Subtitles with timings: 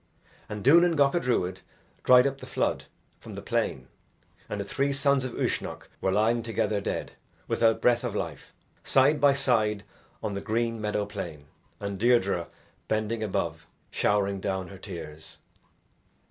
[0.49, 1.61] And Duanan Gacha Druid
[2.03, 2.85] dried up the flood
[3.19, 3.87] from the plain
[4.49, 7.11] and the three sons of Uisnech were lying together dead,
[7.47, 8.51] without breath of life,
[8.83, 9.83] side by side
[10.23, 11.45] on the green meadow plain
[11.79, 12.47] and Deirdre
[12.87, 15.37] bending above showering down her tears.